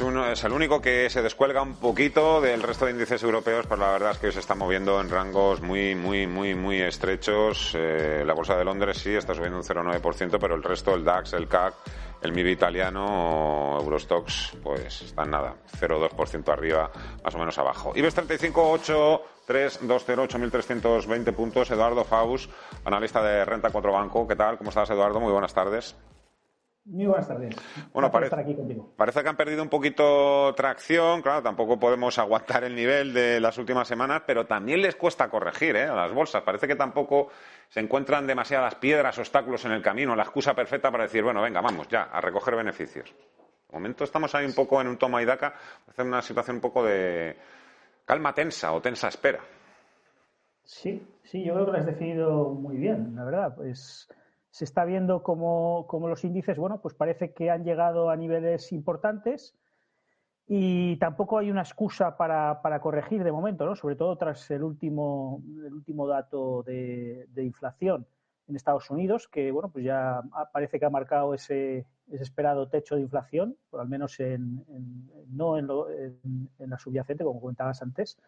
[0.00, 3.90] es, el único que se descuelga un poquito del resto de índices europeos, pero la
[3.90, 7.72] verdad es que se está moviendo en rangos muy, muy, muy, muy estrechos.
[7.74, 11.32] Eh, la bolsa de Londres sí está subiendo un 0,9%, pero el resto, el DAX,
[11.32, 11.74] el CAC,
[12.22, 16.92] el MIB italiano, Eurostox, pues están nada, 0,2% arriba,
[17.24, 17.92] más o menos abajo.
[17.96, 21.70] IBEX 35, 8, 3, 2, 0, 8.320 puntos.
[21.72, 22.48] Eduardo Faus,
[22.84, 24.28] analista de Renta 4 Banco.
[24.28, 24.58] ¿Qué tal?
[24.58, 25.18] ¿Cómo estás, Eduardo?
[25.18, 25.96] Muy buenas tardes.
[26.90, 27.54] Muy buenas tardes.
[27.92, 28.90] Bueno, parece, estar aquí contigo.
[28.96, 31.20] parece que han perdido un poquito tracción.
[31.20, 35.76] Claro, tampoco podemos aguantar el nivel de las últimas semanas, pero también les cuesta corregir
[35.76, 35.84] ¿eh?
[35.84, 36.42] a las bolsas.
[36.42, 37.28] Parece que tampoco
[37.68, 41.60] se encuentran demasiadas piedras, obstáculos en el camino, la excusa perfecta para decir, bueno, venga,
[41.60, 43.14] vamos ya, a recoger beneficios.
[43.68, 45.52] De momento estamos ahí un poco en un toma y daca,
[45.86, 47.36] hacer una situación un poco de
[48.06, 49.40] calma tensa o tensa espera.
[50.64, 53.54] Sí, sí, yo creo que lo has definido muy bien, la verdad.
[53.54, 54.08] Pues
[54.58, 59.54] se está viendo como, los índices, bueno, pues parece que han llegado a niveles importantes
[60.48, 63.76] y tampoco hay una excusa para, corregir de momento, ¿no?
[63.76, 68.04] Sobre todo tras el último, el último dato de, inflación
[68.48, 73.02] en Estados Unidos, que, bueno, pues ya parece que ha marcado ese, esperado techo de
[73.02, 74.64] inflación, por al menos en,
[75.28, 75.68] no en,
[76.58, 78.18] en la subyacente, como comentabas antes,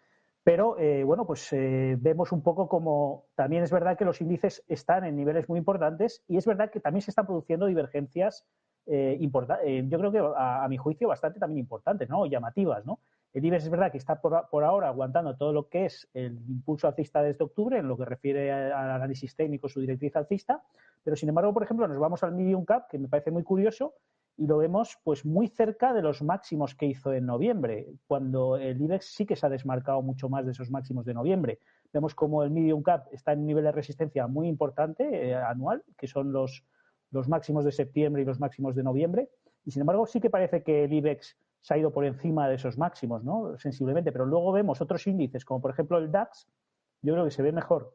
[0.42, 4.64] pero eh, bueno, pues eh, vemos un poco como también es verdad que los índices
[4.68, 8.46] están en niveles muy importantes y es verdad que también se están produciendo divergencias
[8.86, 12.26] eh, eh yo creo que a, mi juicio bastante también importantes, ¿no?
[12.26, 13.00] llamativas, ¿no?
[13.32, 16.32] El IBEX es verdad que está por, por, ahora aguantando todo lo que es el
[16.48, 20.64] impulso alcista desde octubre en lo que refiere al análisis técnico, su directriz alcista,
[21.04, 23.94] pero sin embargo, por ejemplo, nos vamos al medium cap, que me parece muy curioso,
[24.40, 28.80] y lo vemos pues muy cerca de los máximos que hizo en noviembre, cuando el
[28.80, 31.58] IBEX sí que se ha desmarcado mucho más de esos máximos de noviembre.
[31.92, 35.84] Vemos como el medium cap está en un nivel de resistencia muy importante eh, anual,
[35.98, 36.64] que son los,
[37.10, 39.28] los máximos de septiembre y los máximos de noviembre,
[39.66, 42.54] y sin embargo sí que parece que el IBEX se ha ido por encima de
[42.54, 43.58] esos máximos, ¿no?
[43.58, 46.48] Sensiblemente, pero luego vemos otros índices, como por ejemplo el DAX,
[47.02, 47.94] yo creo que se ve mejor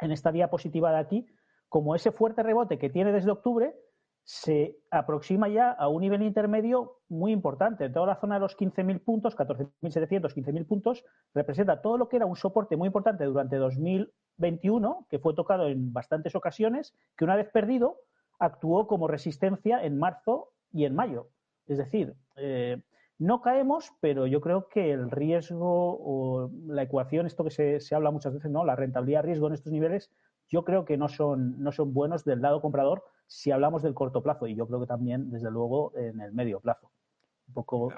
[0.00, 1.26] en esta diapositiva de aquí,
[1.68, 3.76] como ese fuerte rebote que tiene desde octubre,
[4.24, 7.90] se aproxima ya a un nivel intermedio muy importante.
[7.90, 12.26] Toda la zona de los 15.000 puntos, 14.700, 15.000 puntos, representa todo lo que era
[12.26, 17.50] un soporte muy importante durante 2021, que fue tocado en bastantes ocasiones, que una vez
[17.50, 17.98] perdido
[18.38, 21.28] actuó como resistencia en marzo y en mayo.
[21.66, 22.80] Es decir, eh,
[23.18, 27.94] no caemos, pero yo creo que el riesgo o la ecuación, esto que se, se
[27.94, 28.64] habla muchas veces, ¿no?
[28.64, 30.10] La rentabilidad-riesgo en estos niveles,
[30.48, 34.22] yo creo que no son, no son buenos del lado comprador si hablamos del corto
[34.22, 36.90] plazo y yo creo que también, desde luego, en el medio plazo.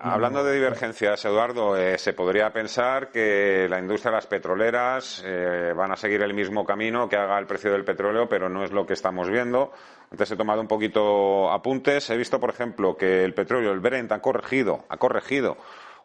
[0.00, 5.72] Hablando de divergencias, Eduardo, eh, se podría pensar que la industria de las petroleras eh,
[5.76, 8.72] van a seguir el mismo camino que haga el precio del petróleo, pero no es
[8.72, 9.70] lo que estamos viendo.
[10.10, 12.10] Antes he tomado un poquito apuntes.
[12.10, 15.56] He visto, por ejemplo, que el petróleo, el Brent, ha corregido, ha corregido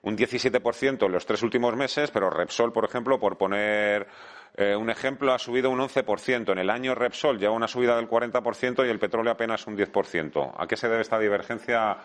[0.01, 4.07] un 17% en los tres últimos meses, pero Repsol, por ejemplo, por poner
[4.55, 6.51] eh, un ejemplo, ha subido un 11%.
[6.51, 10.53] En el año Repsol lleva una subida del 40% y el petróleo apenas un 10%.
[10.57, 11.97] ¿A qué se debe esta divergencia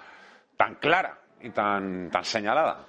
[0.56, 2.86] tan clara y tan, tan señalada?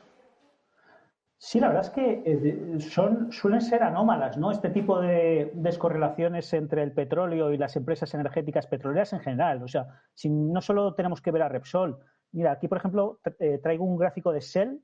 [1.37, 4.51] Sí, la verdad es que eh, son, suelen ser anómalas, ¿no?
[4.51, 9.61] Este tipo de descorrelaciones entre el petróleo y las empresas energéticas petroleras en general.
[9.61, 11.99] O sea, si no solo tenemos que ver a Repsol.
[12.31, 14.81] Mira, aquí, por ejemplo, eh, traigo un gráfico de Shell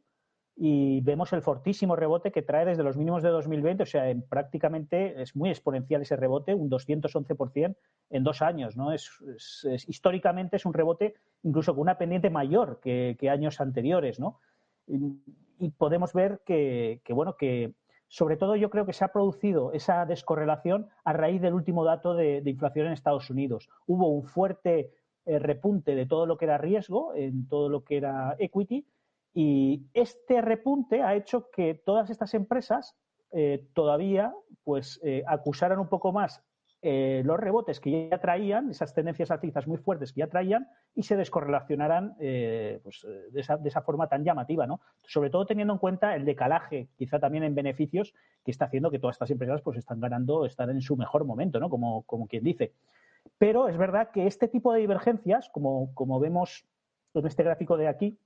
[0.63, 4.22] y vemos el fortísimo rebote que trae desde los mínimos de 2020, o sea, en
[4.22, 7.75] prácticamente es muy exponencial ese rebote, un 211%
[8.11, 8.94] en dos años, ¿no?
[8.94, 9.09] Es,
[9.88, 14.39] históricamente es un rebote incluso con una pendiente mayor que, años anteriores, ¿no?
[14.85, 17.73] Y, podemos ver que, bueno, que
[18.07, 22.13] sobre todo yo creo que se ha producido esa descorrelación a raíz del último dato
[22.13, 23.67] de, inflación en Estados Unidos.
[23.88, 24.91] Hubo un fuerte
[25.25, 28.85] eh, repunte de todo lo que era riesgo, en todo lo que era equity,
[29.34, 32.96] y este repunte ha hecho que todas estas empresas
[33.31, 34.34] eh, todavía
[34.64, 36.44] pues, eh, acusaran un poco más
[36.81, 41.03] eh, los rebotes que ya traían, esas tendencias alcistas muy fuertes que ya traían, y
[41.03, 44.81] se descorrelacionaran pues, de, esa, de, esa, forma tan llamativa, ¿no?
[45.06, 48.13] Sobre todo teniendo en cuenta el decalaje, quizá también en beneficios,
[48.44, 51.60] que está haciendo que todas estas empresas pues, están ganando, están en su mejor momento,
[51.60, 51.69] ¿no?
[51.69, 52.74] Como, como quien dice.
[53.38, 56.66] Pero es verdad que este tipo de divergencias, como, como vemos
[57.13, 58.18] en este gráfico de aquí,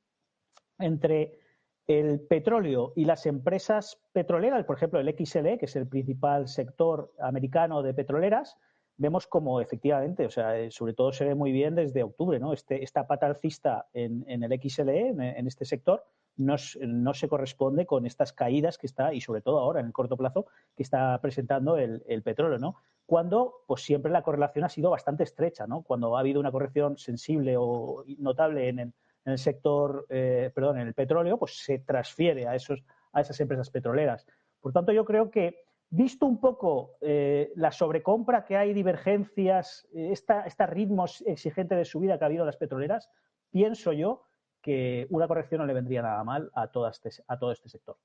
[0.79, 1.39] entre
[1.87, 7.11] el petróleo y las empresas petroleras, por ejemplo, el XLE, que es el principal sector
[7.19, 8.57] americano de petroleras,
[8.97, 12.53] vemos como efectivamente, o sea, eh, sobre todo se ve muy bien desde octubre, ¿no?
[12.53, 16.05] Este, esta pata alcista en, el XLE, en, este sector,
[16.37, 19.93] no, no, se corresponde con estas caídas que está, y sobre todo ahora en el
[19.93, 22.75] corto plazo, que está presentando el, el, petróleo, ¿no?
[23.05, 25.83] Cuando, pues siempre la correlación ha sido bastante estrecha, ¿no?
[25.83, 28.93] Cuando ha habido una corrección sensible o notable en el,
[29.25, 33.39] en el sector, eh, perdón, en el petróleo, pues se transfiere a, esos, a esas
[33.39, 34.25] empresas petroleras.
[34.61, 40.09] Por tanto, yo creo que visto un poco eh, la sobrecompra que hay, divergencias, eh,
[40.11, 43.09] esta, este ritmo exigente de subida que ha habido en las petroleras,
[43.49, 44.25] pienso yo
[44.61, 47.97] que una corrección no le vendría nada mal a, este, a todo este sector.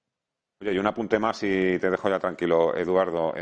[0.61, 3.33] Oye, y un apunte más y te dejo ya tranquilo, Eduardo.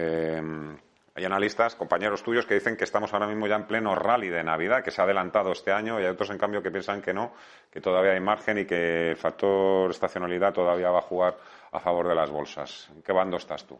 [1.18, 4.44] Hay analistas, compañeros tuyos, que dicen que estamos ahora mismo ya en pleno rally de
[4.44, 7.12] Navidad, que se ha adelantado este año, y hay otros, en cambio, que piensan que
[7.12, 7.32] no,
[7.72, 11.34] que todavía hay margen y que el factor estacionalidad todavía va a jugar
[11.72, 12.88] a favor de las bolsas.
[12.94, 13.76] ¿En qué bando estás tú?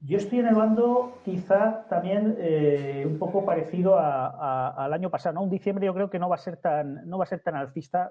[0.00, 5.40] Yo estoy en el bando quizá también eh, un poco parecido al año pasado.
[5.40, 7.54] Un diciembre yo creo que no va a ser tan, no va a ser tan
[7.54, 8.10] alcista,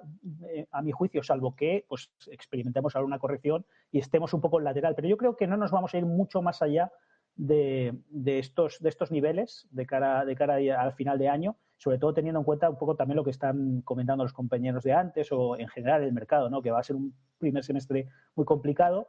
[0.54, 4.60] eh, a mi juicio, salvo que pues, experimentemos ahora una corrección y estemos un poco
[4.60, 4.94] en lateral.
[4.96, 6.92] Pero yo creo que no nos vamos a ir mucho más allá
[7.36, 7.96] de,
[8.26, 12.40] estos, de estos niveles de cara, de cara al final de año, sobre todo teniendo
[12.40, 15.68] en cuenta un poco también lo que están comentando los compañeros de antes o en
[15.68, 16.62] general el mercado, ¿no?
[16.62, 19.08] que va a ser un primer semestre muy complicado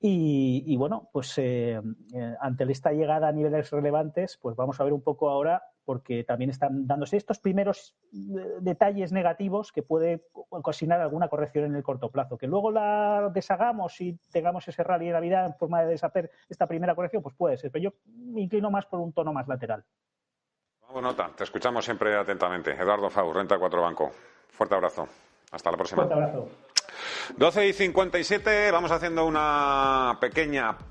[0.00, 1.80] y, bueno, pues eh,
[2.14, 6.22] eh, ante esta llegada a niveles relevantes, pues vamos a ver un poco ahora, porque
[6.22, 11.82] también están dándose estos primeros eh, detalles negativos que puede ocasionar alguna corrección en el
[11.82, 12.36] corto plazo.
[12.36, 16.66] Que luego la deshagamos y tengamos ese rally de Navidad en forma de deshacer esta
[16.66, 17.70] primera corrección, pues puede ser.
[17.70, 19.82] Pero yo me inclino más por un tono más lateral.
[20.88, 21.30] Vamos, nota.
[21.34, 22.72] Te escuchamos siempre atentamente.
[22.72, 24.10] Eduardo Fau, Renta 4 Banco.
[24.50, 25.08] Fuerte abrazo.
[25.52, 26.02] Hasta la próxima.
[26.02, 26.48] Fuerte abrazo.
[27.34, 30.88] 12 y 57, vamos haciendo una pequeña pausa.